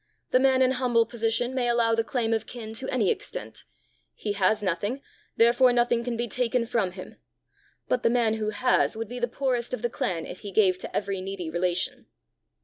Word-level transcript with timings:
"The 0.31 0.39
man 0.39 0.63
in 0.63 0.71
humble 0.71 1.05
position 1.05 1.53
may 1.53 1.67
allow 1.67 1.93
the 1.93 2.03
claim 2.03 2.33
of 2.33 2.47
kin 2.47 2.73
to 2.73 2.89
any 2.89 3.11
extent: 3.11 3.65
he 4.15 4.31
has 4.33 4.63
nothing, 4.63 5.03
therefore 5.37 5.71
nothing 5.71 6.03
can 6.03 6.17
be 6.17 6.27
taken 6.27 6.65
from 6.65 6.93
him! 6.93 7.17
But 7.87 8.01
the 8.01 8.09
man 8.09 8.33
who 8.33 8.49
has 8.49 8.97
would 8.97 9.07
be 9.07 9.19
the 9.19 9.27
poorest 9.27 9.75
of 9.75 9.83
the 9.83 9.91
clan 9.91 10.25
if 10.25 10.39
he 10.39 10.51
gave 10.51 10.79
to 10.79 10.95
every 10.95 11.21
needy 11.21 11.51
relation." 11.51 12.07